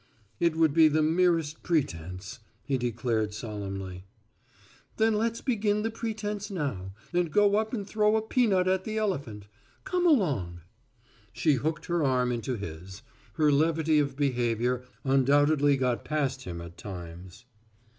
[0.39, 4.05] "It would be the merest pretense," he declared solemnly.
[4.97, 8.97] "Then let's begin the pretense now, and go up and throw a peanut at the
[8.97, 9.45] elephant.
[9.83, 10.61] Come along."
[11.33, 13.03] She hooked her arm into his.
[13.33, 17.45] Her levity of behavior undoubtedly got past him at times.